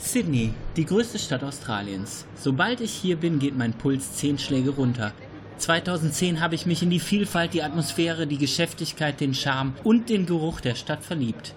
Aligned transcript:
Sydney, 0.00 0.54
die 0.76 0.86
größte 0.86 1.18
Stadt 1.18 1.42
Australiens. 1.42 2.24
Sobald 2.36 2.80
ich 2.80 2.92
hier 2.92 3.16
bin, 3.16 3.40
geht 3.40 3.58
mein 3.58 3.72
Puls 3.72 4.14
zehn 4.14 4.38
Schläge 4.38 4.70
runter. 4.70 5.12
2010 5.56 6.40
habe 6.40 6.54
ich 6.54 6.66
mich 6.66 6.84
in 6.84 6.90
die 6.90 7.00
Vielfalt, 7.00 7.52
die 7.52 7.64
Atmosphäre, 7.64 8.28
die 8.28 8.38
Geschäftigkeit, 8.38 9.20
den 9.20 9.34
Charme 9.34 9.74
und 9.82 10.08
den 10.08 10.24
Geruch 10.24 10.60
der 10.60 10.76
Stadt 10.76 11.02
verliebt. 11.02 11.52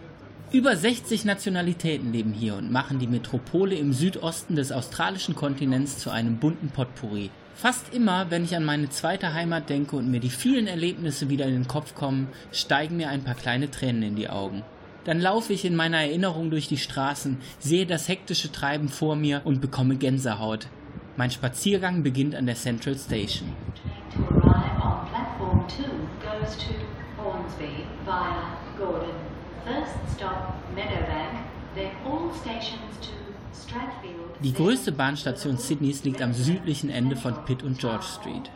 Über 0.52 0.76
60 0.76 1.24
Nationalitäten 1.24 2.12
leben 2.12 2.34
hier 2.34 2.56
und 2.56 2.72
machen 2.72 2.98
die 2.98 3.08
Metropole 3.08 3.76
im 3.76 3.94
Südosten 3.94 4.56
des 4.56 4.72
australischen 4.72 5.36
Kontinents 5.36 6.00
zu 6.00 6.10
einem 6.10 6.38
bunten 6.38 6.70
Potpourri. 6.70 7.30
Fast 7.54 7.94
immer, 7.94 8.32
wenn 8.32 8.44
ich 8.44 8.56
an 8.56 8.66
meine 8.66 8.90
zweite 8.90 9.36
Heimat 9.36 9.70
denke 9.70 9.96
und 9.96 10.10
mir 10.10 10.20
die 10.20 10.32
vielen 10.32 10.66
Erlebnisse 10.66 11.30
wieder 11.30 11.46
in 11.46 11.54
den 11.54 11.68
Kopf 11.68 11.94
kommen, 11.94 12.28
steigen 12.52 12.98
mir 12.98 13.10
ein 13.10 13.24
paar 13.24 13.36
kleine 13.36 13.70
Tränen 13.70 14.02
in 14.02 14.16
die 14.16 14.30
Augen. 14.30 14.64
Dann 15.04 15.20
laufe 15.20 15.54
ich 15.54 15.66
in 15.66 15.76
meiner 15.76 15.98
Erinnerung 15.98 16.52
durch 16.52 16.68
die 16.68 16.78
Straßen, 16.78 17.38
sehe 17.60 17.86
das 17.86 18.08
hektische 18.08 18.52
Treiben 18.52 18.90
vor 18.90 19.16
mir 19.16 19.42
und 19.46 19.60
bekomme 19.60 19.96
Gänsehaut. 19.96 20.68
Mein 21.18 21.32
Spaziergang 21.32 22.04
beginnt 22.04 22.36
an 22.36 22.46
der 22.46 22.56
Central 22.56 22.96
Station. 22.96 23.50
Die 34.44 34.54
größte 34.54 34.92
Bahnstation 34.92 35.58
Sydneys 35.58 36.04
liegt 36.04 36.22
am 36.22 36.34
südlichen 36.34 36.90
Ende 36.90 37.16
von 37.16 37.46
Pitt 37.46 37.64
und 37.64 37.80
George 37.80 38.06
Street. 38.20 38.50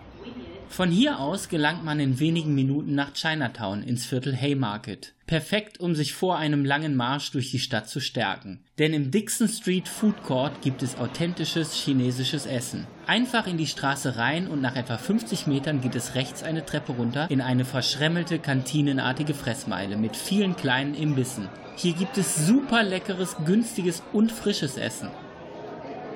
Von 0.70 0.92
hier 0.92 1.20
aus 1.20 1.48
gelangt 1.50 1.84
man 1.86 2.00
in 2.00 2.20
wenigen 2.20 2.54
Minuten 2.54 2.96
nach 2.96 3.14
Chinatown 3.14 3.84
ins 3.84 4.06
Viertel 4.06 4.36
Haymarket. 4.36 5.14
Perfekt, 5.26 5.80
um 5.80 5.96
sich 5.96 6.14
vor 6.14 6.38
einem 6.38 6.66
langen 6.66 6.96
Marsch 6.96 7.32
durch 7.32 7.50
die 7.50 7.60
Stadt 7.60 7.90
zu 7.90 8.00
stärken. 8.00 8.60
Denn 8.78 8.94
im 8.94 9.10
Dixon 9.10 9.48
Street 9.48 9.88
Food 9.88 10.22
Court 10.24 10.62
gibt 10.62 10.84
es 10.84 10.98
authentisches 10.98 11.74
chinesisches 11.74 12.46
Essen. 12.46 12.86
Einfach 13.08 13.48
in 13.48 13.58
die 13.58 13.68
Straße 13.68 14.18
rein 14.18 14.48
und 14.48 14.62
nach 14.62 14.76
etwa 14.76 14.98
50 14.98 15.48
Metern 15.48 15.82
geht 15.82 15.96
es 15.96 16.14
rechts 16.14 16.44
eine 16.44 16.66
Treppe 16.66 16.92
runter 16.92 17.32
in 17.32 17.42
eine 17.42 17.66
verschremmelte 17.66 18.38
kantinenartige 18.40 19.34
Fressmeile 19.34 19.98
mit 19.98 20.16
vielen 20.16 20.56
kleinen 20.56 20.94
Imbissen. 20.94 21.48
Hier 21.78 21.94
gibt 21.94 22.18
es 22.18 22.46
super 22.46 22.84
leckeres, 22.84 23.36
günstiges 23.46 24.04
und 24.14 24.32
frisches 24.32 24.78
Essen. 24.78 25.10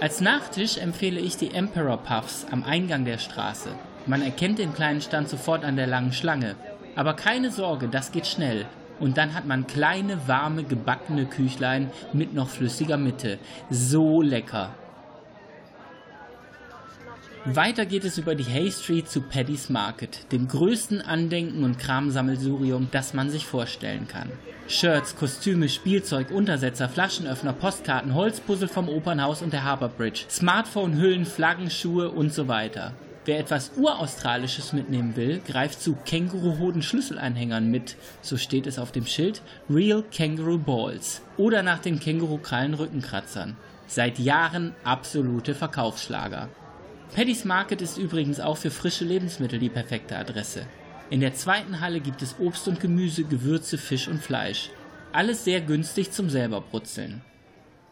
Als 0.02 0.22
Nachtisch 0.22 0.78
empfehle 0.78 1.20
ich 1.20 1.36
die 1.36 1.54
Emperor 1.54 1.98
Puffs 1.98 2.46
am 2.50 2.64
Eingang 2.64 3.04
der 3.04 3.18
Straße. 3.18 3.70
Man 4.06 4.22
erkennt 4.22 4.58
den 4.58 4.74
kleinen 4.74 5.02
Stand 5.02 5.28
sofort 5.28 5.66
an 5.66 5.76
der 5.76 5.88
langen 5.88 6.14
Schlange. 6.14 6.56
Aber 6.96 7.16
keine 7.16 7.52
Sorge, 7.52 7.90
das 7.90 8.14
geht 8.14 8.26
schnell. 8.26 8.66
Und 9.02 9.18
dann 9.18 9.34
hat 9.34 9.46
man 9.46 9.68
kleine, 9.68 10.26
warme, 10.26 10.64
gebackene 10.64 11.26
Küchlein 11.26 11.92
mit 12.14 12.34
noch 12.34 12.48
flüssiger 12.48 12.96
Mitte. 12.96 13.40
So 13.70 14.22
lecker. 14.22 14.74
Weiter 17.44 17.86
geht 17.86 18.06
es 18.06 18.18
über 18.18 18.36
die 18.36 18.46
Hay 18.46 18.72
Street 18.72 19.10
zu 19.10 19.22
Paddy's 19.22 19.70
Market, 19.70 20.32
dem 20.32 20.48
größten 20.48 21.02
Andenken- 21.02 21.64
und 21.66 21.78
Kramsammelsurium, 21.78 22.88
das 22.92 23.14
man 23.14 23.30
sich 23.30 23.46
vorstellen 23.46 24.08
kann. 24.08 24.32
Shirts, 24.70 25.16
Kostüme, 25.16 25.68
Spielzeug, 25.68 26.30
Untersetzer, 26.30 26.88
Flaschenöffner, 26.90 27.54
Postkarten, 27.54 28.14
Holzpuzzle 28.14 28.68
vom 28.68 28.88
Opernhaus 28.88 29.42
und 29.42 29.52
der 29.52 29.64
Harbour 29.64 29.90
Bridge, 29.90 30.26
Smartphone-Hüllen, 30.30 31.26
Flaggen, 31.26 31.72
Schuhe 31.72 32.12
und 32.12 32.32
so 32.32 32.48
weiter. 32.48 32.94
Wer 33.26 33.40
etwas 33.40 33.72
Uraustralisches 33.78 34.72
mitnehmen 34.72 35.16
will, 35.16 35.42
greift 35.46 35.82
zu 35.82 35.98
Känguru-Hoden-Schlüsselanhängern 36.06 37.72
mit, 37.72 37.98
so 38.22 38.38
steht 38.38 38.68
es 38.68 38.78
auf 38.78 38.92
dem 38.92 39.08
Schild, 39.08 39.42
Real 39.72 40.04
Kangaroo 40.16 40.60
Balls 40.60 41.24
oder 41.36 41.64
nach 41.64 41.80
den 41.80 42.00
Känguru-Krallen-Rückenkratzern. 42.00 43.58
Seit 43.88 44.20
Jahren 44.20 44.76
absolute 44.84 45.56
Verkaufsschlager. 45.56 46.48
Paddy's 47.16 47.44
Market 47.44 47.82
ist 47.82 47.98
übrigens 47.98 48.40
auch 48.40 48.58
für 48.58 48.70
frische 48.70 49.04
Lebensmittel 49.04 49.58
die 49.58 49.70
perfekte 49.70 50.16
Adresse. 50.16 50.68
In 51.12 51.22
der 51.22 51.34
zweiten 51.34 51.80
Halle 51.80 52.02
gibt 52.02 52.22
es 52.22 52.36
Obst 52.40 52.68
und 52.68 52.80
Gemüse, 52.80 53.24
Gewürze, 53.24 53.80
Fisch 53.80 54.08
und 54.08 54.22
Fleisch. 54.22 54.70
Alles 55.12 55.44
sehr 55.44 55.60
günstig 55.60 56.12
zum 56.12 56.30
selber 56.30 56.62
brutzeln. 56.62 57.22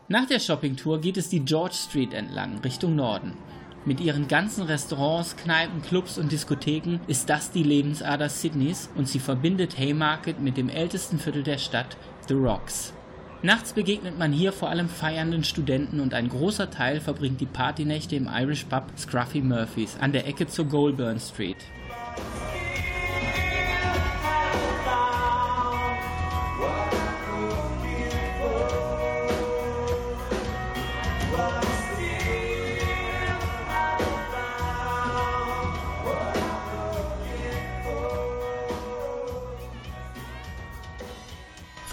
Nach 0.07 0.27
der 0.27 0.39
Shoppingtour 0.39 1.01
geht 1.01 1.17
es 1.17 1.27
die 1.27 1.39
George 1.39 1.73
Street 1.73 2.13
entlang, 2.13 2.59
Richtung 2.59 2.95
Norden. 2.95 3.33
Mit 3.85 3.99
ihren 4.01 4.27
ganzen 4.27 4.63
Restaurants, 4.63 5.35
Kneipen, 5.35 5.81
Clubs 5.81 6.19
und 6.19 6.31
Diskotheken 6.31 6.99
ist 7.07 7.27
das 7.29 7.49
die 7.51 7.63
Lebensader 7.63 8.29
Sydneys 8.29 8.89
und 8.95 9.07
sie 9.07 9.19
verbindet 9.19 9.79
Haymarket 9.79 10.39
mit 10.39 10.55
dem 10.55 10.69
ältesten 10.69 11.17
Viertel 11.17 11.41
der 11.41 11.57
Stadt, 11.57 11.97
The 12.27 12.35
Rocks. 12.35 12.93
Nachts 13.41 13.73
begegnet 13.73 14.19
man 14.19 14.31
hier 14.31 14.51
vor 14.51 14.69
allem 14.69 14.89
feiernden 14.89 15.43
Studenten 15.43 16.01
und 16.01 16.13
ein 16.13 16.29
großer 16.29 16.69
Teil 16.69 16.99
verbringt 16.99 17.41
die 17.41 17.45
Partynächte 17.45 18.15
im 18.15 18.29
Irish 18.31 18.65
Pub 18.65 18.83
Scruffy 18.95 19.41
Murphys 19.41 19.97
an 19.99 20.11
der 20.11 20.27
Ecke 20.27 20.47
zur 20.47 20.65
Goulburn 20.65 21.19
Street. 21.19 21.57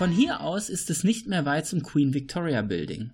Von 0.04 0.12
hier 0.12 0.42
aus 0.42 0.69
ist 0.69 0.91
es 0.91 1.03
nicht 1.03 1.28
mehr 1.28 1.47
weit 1.47 1.65
zum 1.65 1.82
Queen 1.82 2.12
Victoria 2.12 2.60
Building. 2.60 3.12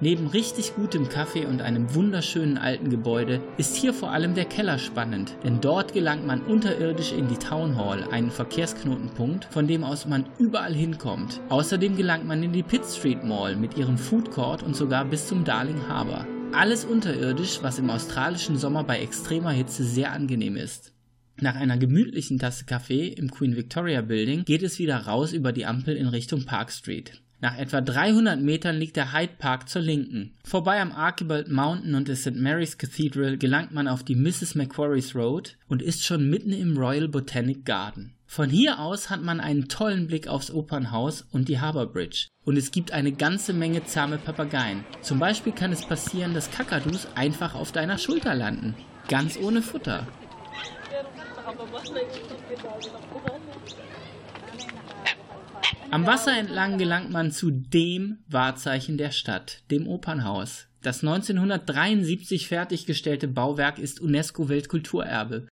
Neben 0.00 0.28
richtig 0.28 0.74
gutem 0.76 1.10
Kaffee 1.10 1.44
und 1.44 1.60
einem 1.60 1.94
wunderschönen 1.94 2.56
alten 2.56 2.88
Gebäude 2.88 3.42
ist 3.58 3.76
hier 3.76 3.92
vor 3.92 4.10
allem 4.10 4.34
der 4.34 4.46
Keller 4.46 4.78
spannend, 4.78 5.36
denn 5.44 5.60
dort 5.60 5.92
gelangt 5.92 6.26
man 6.26 6.40
unterirdisch 6.40 7.12
in 7.12 7.28
die 7.28 7.36
Town 7.36 7.76
Hall, 7.76 8.02
einen 8.10 8.30
Verkehrsknotenpunkt, 8.30 9.44
von 9.44 9.66
dem 9.66 9.84
aus 9.84 10.06
man 10.06 10.24
überall 10.38 10.72
hinkommt. 10.72 11.42
Außerdem 11.50 11.94
gelangt 11.94 12.24
man 12.24 12.42
in 12.42 12.54
die 12.54 12.62
Pitt 12.62 12.86
Street 12.86 13.24
Mall 13.24 13.56
mit 13.56 13.76
ihrem 13.76 13.98
Food 13.98 14.30
Court 14.30 14.62
und 14.62 14.74
sogar 14.74 15.04
bis 15.04 15.26
zum 15.26 15.44
Darling 15.44 15.86
Harbour. 15.86 16.26
Alles 16.54 16.86
unterirdisch, 16.86 17.58
was 17.60 17.78
im 17.78 17.90
australischen 17.90 18.56
Sommer 18.56 18.84
bei 18.84 19.00
extremer 19.00 19.50
Hitze 19.50 19.84
sehr 19.84 20.12
angenehm 20.12 20.56
ist. 20.56 20.94
Nach 21.40 21.54
einer 21.54 21.78
gemütlichen 21.78 22.40
Tasse 22.40 22.64
Kaffee 22.64 23.06
im 23.08 23.30
Queen 23.30 23.56
Victoria 23.56 24.00
Building 24.00 24.44
geht 24.44 24.64
es 24.64 24.80
wieder 24.80 24.96
raus 24.96 25.32
über 25.32 25.52
die 25.52 25.66
Ampel 25.66 25.96
in 25.96 26.08
Richtung 26.08 26.44
Park 26.44 26.72
Street. 26.72 27.22
Nach 27.40 27.56
etwa 27.56 27.80
300 27.80 28.40
Metern 28.40 28.76
liegt 28.76 28.96
der 28.96 29.12
Hyde 29.12 29.34
Park 29.38 29.68
zur 29.68 29.82
Linken. 29.82 30.34
Vorbei 30.42 30.80
am 30.80 30.90
Archibald 30.90 31.48
Mountain 31.48 31.94
und 31.94 32.08
der 32.08 32.16
St. 32.16 32.34
Mary's 32.34 32.76
Cathedral 32.76 33.38
gelangt 33.38 33.72
man 33.72 33.86
auf 33.86 34.02
die 34.02 34.16
Mrs. 34.16 34.56
Macquarie's 34.56 35.14
Road 35.14 35.56
und 35.68 35.80
ist 35.80 36.04
schon 36.04 36.28
mitten 36.28 36.52
im 36.52 36.76
Royal 36.76 37.06
Botanic 37.06 37.64
Garden. 37.64 38.14
Von 38.26 38.50
hier 38.50 38.80
aus 38.80 39.08
hat 39.08 39.22
man 39.22 39.38
einen 39.38 39.68
tollen 39.68 40.08
Blick 40.08 40.26
aufs 40.26 40.50
Opernhaus 40.50 41.24
und 41.30 41.48
die 41.48 41.60
Harbour 41.60 41.86
Bridge. 41.86 42.26
Und 42.44 42.58
es 42.58 42.72
gibt 42.72 42.90
eine 42.90 43.12
ganze 43.12 43.52
Menge 43.52 43.84
zahme 43.84 44.18
Papageien. 44.18 44.84
Zum 45.02 45.20
Beispiel 45.20 45.52
kann 45.52 45.70
es 45.70 45.86
passieren, 45.86 46.34
dass 46.34 46.50
Kakadus 46.50 47.06
einfach 47.14 47.54
auf 47.54 47.70
deiner 47.70 47.98
Schulter 47.98 48.34
landen. 48.34 48.74
Ganz 49.08 49.38
ohne 49.38 49.62
Futter. 49.62 50.08
Am 55.90 56.06
Wasser 56.06 56.38
entlang 56.38 56.76
gelangt 56.76 57.10
man 57.10 57.32
zu 57.32 57.50
dem 57.50 58.18
Wahrzeichen 58.28 58.98
der 58.98 59.12
Stadt, 59.12 59.62
dem 59.70 59.88
Opernhaus. 59.88 60.66
Das 60.82 61.02
1973 61.02 62.48
fertiggestellte 62.48 63.28
Bauwerk 63.28 63.78
ist 63.78 63.98
UNESCO-Weltkulturerbe. 63.98 65.48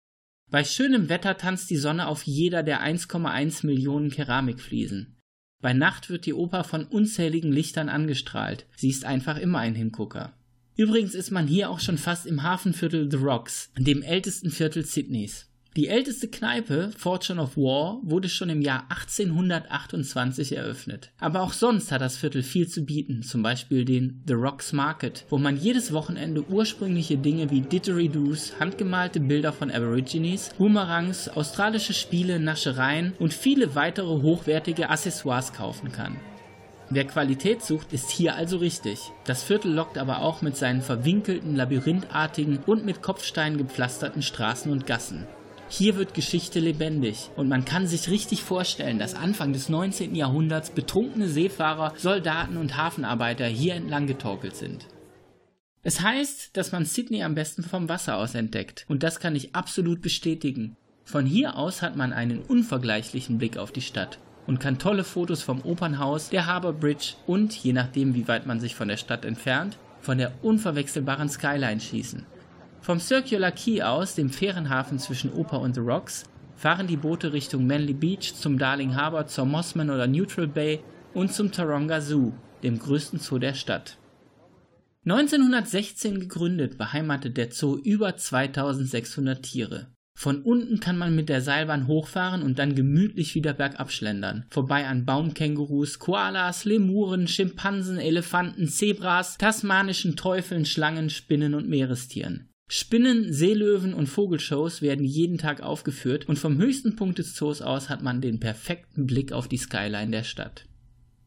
Bei 0.52 0.66
schönem 0.66 1.08
Wetter 1.08 1.38
tanzt 1.38 1.70
die 1.70 1.78
Sonne 1.78 2.08
auf 2.08 2.24
jeder 2.24 2.62
der 2.62 2.82
1,1 2.82 3.66
Millionen 3.66 4.12
Keramikfliesen. 4.12 5.16
Bei 5.62 5.72
Nacht 5.72 6.10
wird 6.10 6.26
die 6.26 6.34
Oper 6.34 6.66
von 6.66 6.86
unzähligen 6.86 7.54
Lichtern 7.54 7.88
angestrahlt. 7.88 8.66
Sie 8.76 8.90
ist 8.90 9.06
einfach 9.06 9.38
immer 9.38 9.60
ein 9.60 9.76
Hingucker. 9.76 10.34
Übrigens 10.76 11.16
ist 11.16 11.32
man 11.32 11.48
hier 11.48 11.70
auch 11.70 11.80
schon 11.80 11.98
fast 11.98 12.26
im 12.26 12.44
Hafenviertel 12.44 13.10
The 13.10 13.18
Rocks, 13.18 13.72
dem 13.78 14.02
ältesten 14.02 14.52
Viertel 14.52 14.86
Sydneys. 14.86 15.50
Die 15.76 15.90
älteste 15.90 16.30
Kneipe, 16.30 16.90
Fortune 16.98 17.42
of 17.42 17.58
War, 17.58 18.00
wurde 18.02 18.30
schon 18.30 18.48
im 18.48 18.62
Jahr 18.62 18.86
1828 18.88 20.56
eröffnet. 20.56 21.12
Aber 21.20 21.42
auch 21.42 21.52
sonst 21.52 21.92
hat 21.92 22.00
das 22.00 22.16
Viertel 22.16 22.44
viel 22.44 22.70
zu 22.70 22.86
bieten, 22.86 23.24
zum 23.24 23.44
Beispiel 23.44 23.84
den 23.84 24.24
The 24.26 24.36
Rocks 24.36 24.72
Market, 24.72 25.26
wo 25.28 25.38
man 25.38 25.58
jedes 25.58 25.92
Wochenende 25.92 26.46
ursprüngliche 26.48 27.18
Dinge 27.18 27.52
wie 27.52 27.60
Didgeridoos, 27.60 28.54
handgemalte 28.58 29.20
Bilder 29.20 29.52
von 29.52 29.70
Aborigines, 29.70 30.52
Boomerangs, 30.58 31.28
australische 31.28 31.94
Spiele, 31.94 32.40
Naschereien 32.40 33.12
und 33.20 33.34
viele 33.34 33.76
weitere 33.76 34.22
hochwertige 34.22 34.90
Accessoires 34.90 35.52
kaufen 35.52 35.92
kann. 35.92 36.16
Wer 36.90 37.04
Qualität 37.04 37.62
sucht, 37.62 37.92
ist 37.92 38.12
hier 38.12 38.36
also 38.36 38.60
richtig. 38.60 39.12
Das 39.26 39.44
Viertel 39.44 39.74
lockt 39.74 39.98
aber 39.98 40.22
auch 40.22 40.42
mit 40.42 40.56
seinen 40.56 40.82
verwinkelten, 40.82 41.54
labyrinthartigen 41.58 42.60
und 42.66 42.86
mit 42.86 43.02
Kopfsteinen 43.02 43.58
gepflasterten 43.58 44.22
Straßen 44.22 44.72
und 44.72 44.88
Gassen. 44.88 45.28
Hier 45.68 45.96
wird 45.96 46.14
Geschichte 46.14 46.60
lebendig 46.60 47.32
und 47.36 47.50
man 47.50 47.66
kann 47.66 47.88
sich 47.88 48.10
richtig 48.10 48.44
vorstellen, 48.44 49.00
dass 49.00 49.16
Anfang 49.16 49.52
des 49.52 49.68
19. 49.68 50.14
Jahrhunderts 50.16 50.70
betrunkene 50.70 51.28
Seefahrer, 51.28 51.94
Soldaten 51.98 52.58
und 52.58 52.78
Hafenarbeiter 52.78 53.48
hier 53.48 53.74
entlang 53.74 54.06
getorkelt 54.06 54.56
sind. 54.56 54.86
Es 55.82 56.02
heißt, 56.02 56.56
dass 56.56 56.72
man 56.72 56.86
Sydney 56.86 57.24
am 57.24 57.36
besten 57.36 57.64
vom 57.64 57.90
Wasser 57.90 58.18
aus 58.18 58.36
entdeckt 58.36 58.86
und 58.88 59.04
das 59.04 59.20
kann 59.20 59.36
ich 59.36 59.56
absolut 59.56 60.02
bestätigen. 60.02 60.78
Von 61.04 61.26
hier 61.26 61.58
aus 61.58 61.82
hat 61.82 61.96
man 61.96 62.14
einen 62.14 62.40
unvergleichlichen 62.40 63.38
Blick 63.38 63.58
auf 63.58 63.72
die 63.72 63.82
Stadt 63.82 64.20
und 64.48 64.60
kann 64.60 64.80
tolle 64.80 65.04
Fotos 65.04 65.42
vom 65.42 65.62
Opernhaus, 65.62 66.30
der 66.30 66.46
Harbour 66.46 66.74
Bridge 66.74 67.14
und, 67.26 67.54
je 67.56 67.74
nachdem 67.74 68.14
wie 68.14 68.28
weit 68.28 68.46
man 68.46 68.60
sich 68.60 68.76
von 68.76 68.88
der 68.88 68.98
Stadt 68.98 69.26
entfernt, 69.26 69.78
von 70.02 70.18
der 70.20 70.32
unverwechselbaren 70.44 71.30
Skyline 71.30 71.82
schießen. 71.82 72.26
Vom 72.86 73.00
Circular 73.00 73.52
Quay 73.52 73.82
aus, 73.82 74.14
dem 74.14 74.30
Fährenhafen 74.30 75.00
zwischen 75.00 75.34
Oper 75.34 75.60
und 75.60 75.74
The 75.74 75.82
Rocks, 75.82 76.26
fahren 76.56 76.86
die 76.86 76.98
Boote 76.98 77.34
Richtung 77.34 77.66
Manly 77.66 77.96
Beach, 77.96 78.36
zum 78.36 78.60
Darling 78.60 78.96
Harbour, 78.96 79.26
zur 79.26 79.46
Mossman 79.46 79.90
oder 79.90 80.06
Neutral 80.06 80.46
Bay 80.46 80.82
und 81.16 81.34
zum 81.34 81.52
Taronga 81.52 82.00
Zoo, 82.00 82.34
dem 82.62 82.78
größten 82.78 83.18
Zoo 83.18 83.40
der 83.40 83.56
Stadt. 83.56 83.98
1916 85.04 86.20
gegründet, 86.20 86.78
beheimatet 86.78 87.38
der 87.38 87.52
Zoo 87.52 87.76
über 87.76 88.18
2600 88.18 89.42
Tiere. 89.42 89.88
Von 90.16 90.44
unten 90.44 90.80
kann 90.80 91.00
man 91.00 91.16
mit 91.16 91.28
der 91.28 91.42
Seilbahn 91.42 91.88
hochfahren 91.88 92.44
und 92.44 92.60
dann 92.60 92.76
gemütlich 92.76 93.34
wieder 93.34 93.54
bergab 93.54 93.92
schlendern. 93.92 94.46
Vorbei 94.52 94.86
an 94.86 95.06
Baumkängurus, 95.06 95.98
Koalas, 95.98 96.66
Lemuren, 96.66 97.28
Schimpansen, 97.28 97.98
Elefanten, 97.98 98.68
Zebras, 98.68 99.40
tasmanischen 99.40 100.16
Teufeln, 100.16 100.66
Schlangen, 100.66 101.10
Spinnen 101.10 101.56
und 101.56 101.68
Meerestieren. 101.68 102.48
Spinnen, 102.68 103.32
Seelöwen 103.32 103.94
und 103.94 104.08
Vogelshows 104.08 104.82
werden 104.82 105.06
jeden 105.06 105.38
Tag 105.38 105.62
aufgeführt 105.62 106.28
und 106.28 106.40
vom 106.40 106.58
höchsten 106.58 106.96
Punkt 106.96 107.20
des 107.20 107.36
Zoos 107.36 107.62
aus 107.62 107.90
hat 107.90 108.02
man 108.02 108.22
den 108.22 108.40
perfekten 108.40 109.06
Blick 109.06 109.32
auf 109.32 109.48
die 109.48 109.58
Skyline 109.58 110.12
der 110.12 110.24
Stadt. 110.24 110.66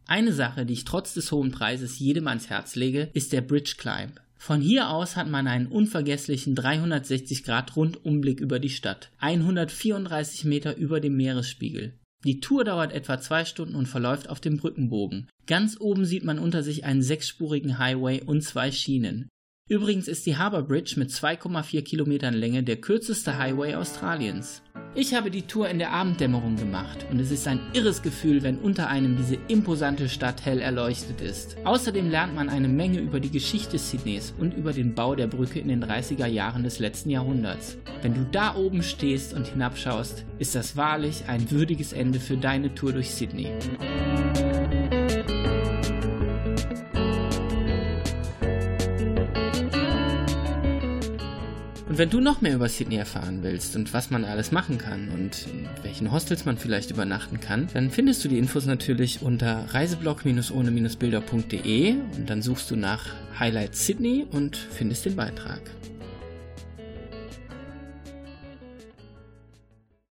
Eine 0.07 0.33
Sache, 0.33 0.67
die 0.67 0.73
ich 0.73 0.85
trotz 0.85 1.15
des 1.15 1.31
hohen 1.31 1.53
Preises 1.53 1.99
jedem 1.99 2.27
ans 2.27 2.51
Herz 2.51 2.75
lege, 2.75 3.11
ist 3.13 3.33
der 3.33 3.43
Bridge 3.43 3.75
Climb. 3.79 4.21
Von 4.37 4.61
hier 4.61 4.91
aus 4.91 5.17
hat 5.17 5.29
man 5.29 5.47
einen 5.47 5.67
unvergesslichen 5.67 6.55
360 6.55 7.45
Grad 7.45 7.77
Rundumblick 7.77 8.41
über 8.41 8.59
die 8.59 8.71
Stadt, 8.71 9.11
134 9.19 10.45
Meter 10.45 10.77
über 10.77 11.01
dem 11.01 11.17
Meeresspiegel. 11.17 11.93
Die 12.25 12.41
Tour 12.41 12.65
dauert 12.65 12.93
etwa 12.93 13.21
zwei 13.21 13.45
Stunden 13.45 13.77
und 13.77 13.87
verläuft 13.87 14.29
auf 14.29 14.41
dem 14.41 14.57
Brückenbogen. 14.57 15.29
Ganz 15.47 15.77
oben 15.79 16.05
sieht 16.05 16.25
man 16.25 16.39
unter 16.39 16.63
sich 16.63 16.85
einen 16.85 17.03
sechsspurigen 17.03 17.79
Highway 17.79 18.23
und 18.23 18.43
zwei 18.43 18.73
Schienen. 18.73 19.29
Übrigens 19.69 20.09
ist 20.09 20.25
die 20.25 20.39
Harbour 20.39 20.63
Bridge 20.63 20.95
mit 20.97 21.11
2,4 21.11 21.83
Kilometern 21.83 22.33
Länge 22.33 22.63
der 22.63 22.77
kürzeste 22.77 23.37
Highway 23.37 23.75
Australiens. 23.75 24.63
Ich 24.95 25.13
habe 25.13 25.31
die 25.31 25.43
Tour 25.43 25.69
in 25.69 25.79
der 25.79 25.93
Abenddämmerung 25.93 26.57
gemacht 26.57 27.05
und 27.11 27.21
es 27.21 27.31
ist 27.31 27.47
ein 27.47 27.61
irres 27.75 28.01
Gefühl, 28.01 28.43
wenn 28.43 28.57
unter 28.57 28.89
einem 28.89 29.19
diese 29.19 29.37
imposante 29.49 30.09
Stadt 30.09 30.47
hell 30.47 30.61
erleuchtet 30.61 31.21
ist. 31.21 31.59
Außerdem 31.65 32.09
lernt 32.09 32.35
man 32.35 32.49
eine 32.49 32.69
Menge 32.69 33.01
über 33.01 33.21
die 33.21 33.31
Geschichte 33.31 33.77
Sydneys 33.77 34.33
und 34.39 34.55
über 34.55 34.73
den 34.73 34.95
Bau 34.95 35.15
der 35.15 35.27
Brücke 35.27 35.61
in 35.61 35.69
den 35.69 35.85
30er 35.85 36.27
Jahren 36.27 36.65
des 36.65 36.79
letzten 36.79 37.11
Jahrhunderts. 37.11 37.77
Wenn 38.01 38.15
du 38.15 38.27
da 38.33 38.57
oben 38.57 38.83
stehst 38.83 39.35
und 39.35 39.49
hinabschaust, 39.49 40.25
ist 40.39 40.55
das 40.55 40.79
wahrlich 40.79 41.25
ein 41.29 41.51
würdiges 41.51 41.93
Ende 41.93 42.21
für 42.21 42.39
deine 42.39 42.75
Tour 42.75 42.95
durch 42.95 43.11
Sydney. 43.11 43.53
Wenn 51.99 52.11
du 52.11 52.21
noch 52.21 52.41
mehr 52.43 52.55
über 52.55 52.69
Sydney 52.69 52.95
erfahren 52.95 53.43
willst 53.43 53.75
und 53.75 53.93
was 53.93 54.11
man 54.11 54.25
alles 54.25 54.53
machen 54.53 54.79
kann 54.79 55.09
und 55.09 55.49
in 55.49 55.67
welchen 55.83 56.13
Hostels 56.13 56.45
man 56.45 56.57
vielleicht 56.57 56.93
übernachten 56.93 57.41
kann, 57.41 57.67
dann 57.75 57.91
findest 57.91 58.25
du 58.25 58.29
die 58.29 58.39
Infos 58.39 58.67
natürlich 58.67 59.21
unter 59.21 59.65
reiseblog-ohne-bilder.de 59.75 61.95
und 61.95 62.31
dann 62.31 62.41
suchst 62.41 62.71
du 62.71 62.77
nach 62.77 63.05
Highlight 63.41 63.75
Sydney 63.75 64.29
und 64.31 64.57
findest 64.57 65.07
den 65.07 65.17
Beitrag. 65.17 65.61